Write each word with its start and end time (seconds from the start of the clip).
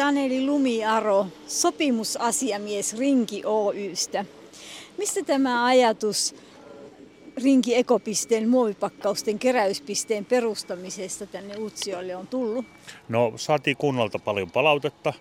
Taneli 0.00 0.46
Lumiaro, 0.46 1.26
sopimusasiamies 1.46 2.98
Rinki 2.98 3.42
Oystä. 3.44 4.24
Mistä 4.98 5.20
tämä 5.22 5.64
ajatus 5.64 6.34
Rinki 7.42 7.74
Ekopisteen 7.74 8.48
muovipakkausten 8.48 9.38
keräyspisteen 9.38 10.24
perustamisesta 10.24 11.26
tänne 11.26 11.56
Utsiolle 11.58 12.16
on 12.16 12.26
tullut? 12.26 12.64
No 13.08 13.32
saatiin 13.36 13.76
kunnalta 13.76 14.18
paljon 14.18 14.50
palautetta 14.50 15.12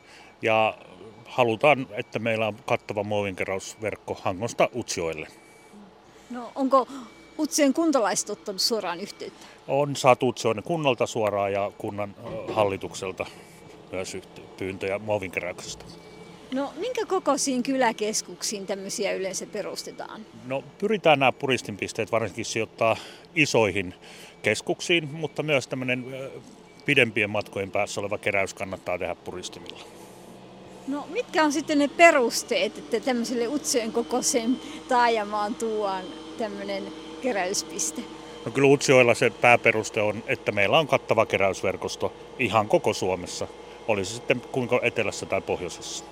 ja 0.42 0.78
halutaan, 1.26 1.88
että 1.92 2.20
meillä 2.20 2.48
on 2.48 2.58
kattava 2.66 3.04
muovinkeräysverkko 3.04 4.18
Hangosta 4.22 4.70
Utsioille. 4.76 5.28
No 6.30 6.52
onko 6.56 6.88
Utsien 7.40 7.74
kuntalaiset 7.74 8.30
ottanut 8.30 8.62
suoraan 8.62 9.00
yhteyttä? 9.00 9.46
On 9.68 9.96
saatu 9.96 10.28
Utsioiden 10.28 10.64
kunnalta 10.64 11.08
suoraan 11.08 11.54
ja 11.54 11.72
kunnan 11.78 12.16
hallitukselta 12.54 13.26
myös 13.92 14.18
pyyntöjä 14.58 15.00
muovinkeräyksestä. 15.00 15.86
No 16.54 16.74
minkä 16.78 17.06
kokoisiin 17.06 17.64
kyläkeskuksiin 17.64 18.68
tämmöisiä 18.68 19.14
yleensä 19.14 19.46
perustetaan? 19.46 20.26
No 20.46 20.64
pyritään 20.78 21.20
nämä 21.20 21.32
puristinpisteet 21.32 22.12
varsinkin 22.12 22.46
sijoittaa 22.46 22.98
isoihin 23.36 23.94
keskuksiin, 24.42 25.10
mutta 25.12 25.44
myös 25.44 25.68
tämmöinen 25.68 26.06
pidempien 26.86 27.30
matkojen 27.30 27.72
päässä 27.72 28.02
oleva 28.02 28.18
keräys 28.18 28.54
kannattaa 28.54 28.98
tehdä 28.98 29.16
puristimilla. 29.16 29.80
No 30.88 31.08
mitkä 31.10 31.44
on 31.44 31.52
sitten 31.52 31.80
ne 31.80 31.88
perusteet, 31.88 32.78
että 32.78 33.00
tämmöiselle 33.00 33.48
Utsjoen 33.48 33.92
kokoisen 33.92 34.60
taajamaan 34.88 35.56
tuon 35.56 36.04
tämmöinen 36.38 36.84
keräyspiste? 37.22 38.02
No 38.46 38.52
kyllä 38.52 38.70
Utsjoella 38.70 39.14
se 39.14 39.30
pääperuste 39.30 40.02
on, 40.02 40.24
että 40.28 40.52
meillä 40.52 40.80
on 40.80 40.88
kattava 40.88 41.26
keräysverkosto 41.26 42.14
ihan 42.40 42.68
koko 42.68 42.94
Suomessa, 42.94 43.48
oli 43.90 44.06
se 44.06 44.14
sitten 44.14 44.42
kuinka 44.42 44.80
etelässä 44.84 45.26
tai 45.26 45.42
pohjoisessa. 45.42 46.04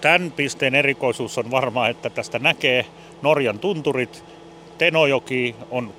Tämän 0.00 0.32
pisteen 0.32 0.74
erikoisuus 0.74 1.38
on 1.38 1.50
varmaan, 1.50 1.90
että 1.90 2.10
tästä 2.10 2.38
näkee 2.38 2.86
Norjan 3.22 3.58
tunturit. 3.58 4.24
Tenojoki 4.78 5.54
on 5.70 5.94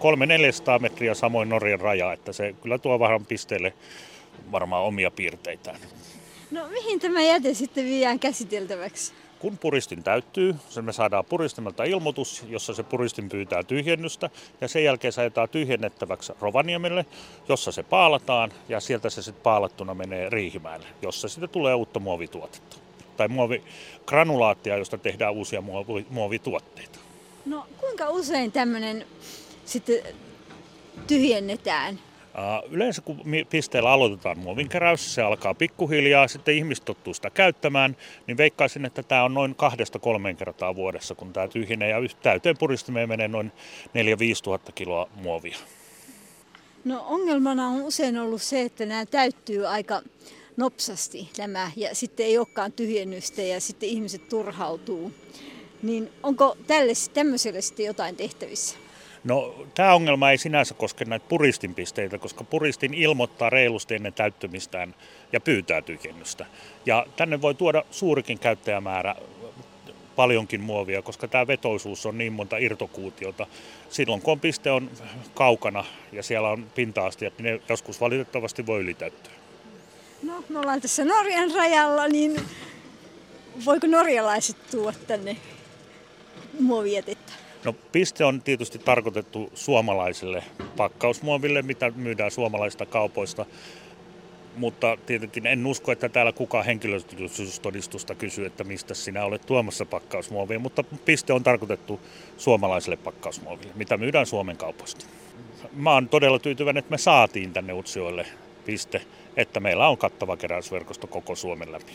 300-400 0.78 0.82
metriä 0.82 1.14
samoin 1.14 1.50
Norjan 1.50 1.80
raja, 1.80 2.14
että 2.14 2.34
se 2.34 2.56
kyllä 2.62 2.78
tuo 2.78 3.00
vähän 3.00 3.26
pisteelle 3.26 3.74
varmaan 4.52 4.84
omia 4.84 5.12
piirteitään. 5.12 5.80
No 6.52 6.68
mihin 6.68 7.00
tämä 7.00 7.22
jäte 7.22 7.54
sitten 7.54 7.86
viedään 7.86 8.20
käsiteltäväksi? 8.20 9.14
Kun 9.40 9.58
puristin 9.58 10.04
täyttyy, 10.04 10.56
sen 10.70 10.86
me 10.86 10.94
saadaan 10.94 11.26
puristimelta 11.26 11.84
ilmoitus, 11.84 12.44
jossa 12.50 12.74
se 12.74 12.84
puristin 12.84 13.30
pyytää 13.30 13.64
tyhjennystä 13.64 14.30
ja 14.62 14.68
sen 14.68 14.84
jälkeen 14.84 15.14
se 15.14 15.22
ajetaan 15.22 15.50
tyhjennettäväksi 15.50 16.34
Rovaniemelle, 16.40 17.06
jossa 17.50 17.72
se 17.72 17.84
paalataan 17.84 18.52
ja 18.70 18.80
sieltä 18.80 19.10
se 19.10 19.22
sitten 19.22 19.44
paalattuna 19.44 19.94
menee 19.94 20.30
Riihimäelle, 20.30 20.88
jossa 21.02 21.28
sitten 21.28 21.50
tulee 21.50 21.74
uutta 21.74 22.00
muovituotetta 22.00 22.78
tai 23.18 23.28
muovikranulaattia, 23.28 24.78
josta 24.78 24.98
tehdään 24.98 25.34
uusia 25.34 25.64
muovituotteita. 26.10 27.00
No 27.46 27.68
kuinka 27.78 28.10
usein 28.10 28.52
tämmöinen 28.52 29.06
sitten 29.66 30.04
tyhjennetään? 31.08 32.00
Yleensä 32.70 33.02
kun 33.02 33.22
pisteellä 33.50 33.92
aloitetaan 33.92 34.40
muovinkeräys, 34.40 35.16
se 35.16 35.22
alkaa 35.22 35.54
pikkuhiljaa, 35.54 36.28
sitten 36.28 36.56
ihmiset 36.56 36.86
tottuu 36.86 37.14
sitä 37.14 37.30
käyttämään, 37.30 37.98
niin 38.28 38.38
veikkaisin, 38.38 38.86
että 38.86 39.04
tämä 39.04 39.24
on 39.24 39.34
noin 39.34 39.56
kahdesta 39.56 40.00
kolmeen 40.00 40.38
kertaa 40.38 40.76
vuodessa, 40.76 41.16
kun 41.16 41.34
tämä 41.34 41.48
tyhjenee 41.48 41.90
ja 41.90 41.98
täyteen 42.24 42.58
puristimeen 42.58 43.10
menee 43.10 43.28
noin 43.28 43.52
4-5 43.88 43.92
tuhatta 44.44 44.72
kiloa 44.72 45.10
muovia. 45.16 45.58
No 46.86 47.06
ongelmana 47.08 47.68
on 47.68 47.84
usein 47.84 48.18
ollut 48.18 48.42
se, 48.42 48.62
että 48.62 48.86
nämä 48.86 49.06
täyttyy 49.06 49.68
aika 49.68 50.02
nopsasti 50.58 51.30
nämä 51.38 51.72
ja 51.76 51.96
sitten 51.96 52.26
ei 52.26 52.38
olekaan 52.38 52.72
tyhjennystä 52.72 53.42
ja 53.42 53.62
sitten 53.62 53.90
ihmiset 53.90 54.30
turhautuu. 54.30 55.14
Niin 55.84 56.12
onko 56.24 56.58
tälle, 56.68 56.94
tämmöiselle 57.14 57.62
sitten 57.62 57.86
jotain 57.86 58.16
tehtävissä? 58.16 58.78
No 59.26 59.56
tämä 59.74 59.94
ongelma 59.94 60.32
ei 60.32 60.38
sinänsä 60.38 60.74
koske 60.74 61.06
näitä 61.06 61.26
puristinpisteitä, 61.30 62.18
koska 62.18 62.44
puristin 62.44 62.94
ilmoittaa 62.94 63.50
reilusti 63.50 63.96
ennen 63.96 64.14
täyttymistään 64.14 64.96
ja 65.34 65.40
pyytää 65.40 65.82
tyhjennystä. 65.82 66.46
Ja 66.86 67.06
tänne 67.16 67.42
voi 67.42 67.56
tuoda 67.56 67.84
suurikin 67.92 68.40
käyttäjämäärä 68.40 69.16
paljonkin 70.16 70.62
muovia, 70.62 71.02
koska 71.02 71.28
tämä 71.28 71.48
vetoisuus 71.48 72.06
on 72.06 72.18
niin 72.18 72.34
monta 72.34 72.58
irtokuutiota. 72.58 73.48
Silloin 73.90 74.22
kun 74.22 74.40
piste 74.40 74.72
on 74.72 74.92
kaukana 75.34 75.86
ja 76.12 76.24
siellä 76.24 76.50
on 76.50 76.66
pinta-astiat, 76.76 77.34
niin 77.38 77.54
ne 77.54 77.62
joskus 77.70 78.02
valitettavasti 78.02 78.66
voi 78.66 78.80
ylitäyttyä. 78.80 79.34
No, 80.24 80.44
me 80.50 80.60
ollaan 80.60 80.82
tässä 80.82 81.06
Norjan 81.06 81.52
rajalla, 81.52 82.08
niin 82.08 82.42
voiko 83.66 83.88
norjalaiset 83.88 84.58
tuoda 84.72 84.98
tänne 85.08 85.38
muovijätettä? 86.60 87.45
No 87.66 87.74
piste 87.92 88.26
on 88.26 88.42
tietysti 88.42 88.80
tarkoitettu 88.80 89.50
suomalaiselle 89.54 90.44
pakkausmuoville, 90.78 91.62
mitä 91.62 91.92
myydään 91.96 92.32
suomalaisista 92.32 92.86
kaupoista. 92.86 93.46
Mutta 94.58 94.98
tietenkin 95.06 95.48
en 95.48 95.66
usko, 95.66 95.92
että 95.92 96.10
täällä 96.10 96.32
kukaan 96.32 96.66
henkilöllisyystodistusta 96.66 98.16
kysyy, 98.16 98.46
että 98.46 98.64
mistä 98.64 98.94
sinä 98.94 99.26
olet 99.26 99.46
tuomassa 99.46 99.86
pakkausmuovia, 99.86 100.60
mutta 100.60 100.84
piste 100.84 101.34
on 101.34 101.44
tarkoitettu 101.44 102.00
suomalaiselle 102.38 102.98
pakkausmuoville, 102.98 103.72
mitä 103.76 103.98
myydään 103.98 104.26
Suomen 104.26 104.58
kaupoista. 104.58 105.06
Mä 105.74 105.94
oon 105.94 106.10
todella 106.10 106.40
tyytyväinen, 106.40 106.80
että 106.80 106.92
me 106.92 106.98
saatiin 106.98 107.54
tänne 107.54 107.74
Utsioille 107.74 108.26
piste, 108.66 109.02
että 109.38 109.60
meillä 109.60 109.88
on 109.88 109.98
kattava 109.98 110.38
keräysverkosto 110.38 111.08
koko 111.08 111.36
Suomen 111.36 111.72
läpi. 111.72 111.94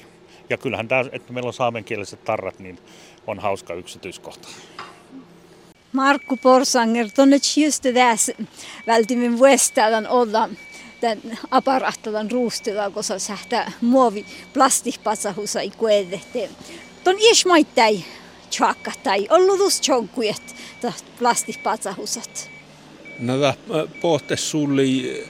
Ja 0.50 0.56
kyllähän 0.56 0.88
tämä, 0.88 1.04
että 1.12 1.32
meillä 1.32 1.48
on 1.48 1.52
saamenkieliset 1.52 2.24
tarrat, 2.24 2.58
niin 2.58 2.78
on 3.26 3.38
hauska 3.38 3.74
yksityiskohta. 3.74 4.48
Markku 5.92 6.36
Porsanger, 6.36 7.08
tuonne 7.10 7.38
just 7.56 7.82
där 7.82 8.16
vältimin 8.86 9.38
vuestadan 9.38 10.06
olla 10.06 10.48
tämän 11.00 11.38
aparahtadan 11.50 12.30
ruustella, 12.30 12.90
kun 12.90 13.04
se 13.04 13.18
sähtää 13.18 13.72
muovi 13.80 14.26
plastikpatsahusa 14.52 15.60
i 15.60 15.70
kuedehteen. 15.70 16.50
Ton 17.04 17.16
ies 17.20 17.46
maittai 17.46 18.04
tjaka 18.50 18.92
tai 19.02 19.26
ollut 19.30 19.72
tjonkkujet 19.80 20.56
plastikpatsahusat. 21.18 22.50
No 23.18 23.34
pohte 24.00 24.36
sulli 24.36 25.24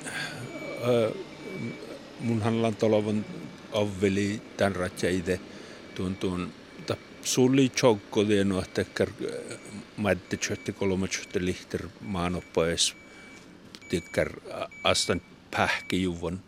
munhan 2.21 2.62
lantolovan 2.62 3.25
avveli 3.72 4.42
tämän 4.56 4.77
ratjaide 4.77 5.41
tuon 7.20 7.25
tuon 7.25 7.50
sulli 7.50 7.69
tjonkko 7.69 8.22
lienu, 8.22 8.58
että 8.58 9.06
madde 9.97 10.36
tjötte 10.36 10.72
kolme 10.72 11.08
tjötte 11.08 11.44
lihter 11.44 11.88
maanoppaes 12.00 12.94
tikkär 13.88 14.31
astan 14.84 15.20
pähki 15.50 16.03
juvon. 16.03 16.41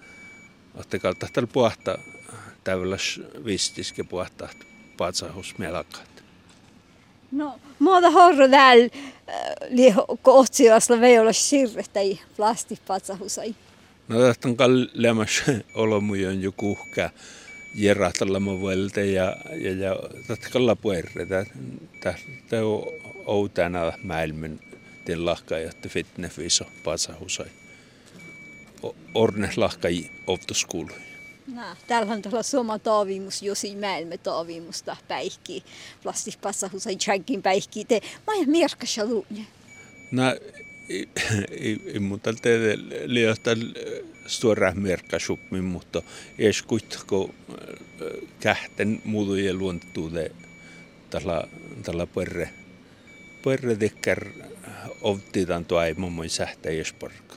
Että 0.80 0.98
kalta 0.98 1.28
tällä 1.32 1.46
puhta 1.46 1.98
täyläs 2.64 3.20
vistiske 3.44 4.04
puhta 4.04 4.48
patsahus 4.96 5.58
melkat. 5.58 6.22
No, 7.32 7.58
muuta 7.78 8.10
horro 8.10 8.48
täällä 8.48 8.88
li 9.70 9.94
kohtsiasla 10.22 11.00
vei 11.00 11.18
olla 11.18 11.32
sirre 11.32 11.84
tai 11.92 12.18
plastipatsahusai. 12.36 13.54
No 14.08 14.20
tästä 14.20 14.48
on 14.48 14.56
kallemas 14.56 15.42
olomujon 15.74 16.42
jo 16.42 16.52
kuhkaa 17.72 17.84
järrahtalla 17.84 18.60
vuelta 18.60 19.00
ja, 19.00 19.36
ja, 19.50 19.72
ja 19.72 19.96
tästä 20.26 20.48
kalla 20.52 20.76
puerre. 20.76 21.26
Tämä 22.48 22.62
on 22.62 22.82
outana 23.26 23.92
maailman 24.02 24.60
lahka 25.16 25.58
ja 25.58 25.72
te 25.82 25.88
fitne 25.88 26.30
viso 26.38 26.64
pasahusai. 26.84 27.46
Orne 29.14 29.50
lahka 29.56 29.88
i 29.88 30.10
oftoskulu. 30.26 30.90
Nää, 31.54 31.76
täällä 31.86 32.12
on 32.12 32.22
tuolla 32.22 32.42
Suoma 32.42 32.78
taavimus, 32.78 33.42
Josi 33.42 33.76
Mäelme 33.76 34.18
taavimusta 34.18 34.96
päihki, 35.08 35.64
plastipassahusai 36.02 36.96
tjänkin 36.96 37.42
päihki. 37.42 37.84
Te, 37.84 38.00
mä 38.26 38.32
en 38.34 38.50
mierkassa 38.50 39.06
luunne. 39.06 39.46
Ei 41.50 41.98
muuta 42.00 42.32
teille 42.32 42.78
liiottaa 43.06 43.54
stora 44.26 44.72
merkkasupmi, 44.74 45.60
mutta 45.60 46.02
ees 46.38 46.62
kuitenkin 46.62 47.34
kähten 48.40 49.02
muutujen 49.04 49.58
luontuuteen 49.58 50.30
tällä, 51.10 51.44
tällä 51.82 52.06
perre, 52.06 52.50
perre 53.44 53.76
tekkär 53.76 54.26
ovtitan 55.02 55.64
tuo 55.64 55.82
ei 55.82 55.94
mummoi 55.94 56.28
sähtä 56.28 56.70
esparka. 56.70 57.34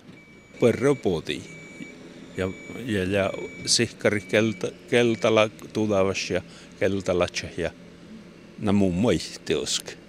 Perre 0.59 0.95
poti. 0.95 1.41
Ja, 2.37 2.51
ja, 2.85 3.03
ja 3.03 3.33
sihkari 3.65 4.21
kelta, 4.21 4.67
keltala 4.89 5.49
tulavas 5.73 6.29
ja 6.29 6.41
keltala 6.79 7.27
ja 7.57 7.71
na 8.59 8.71
mummoi 8.71 9.17
teoske. 9.45 10.04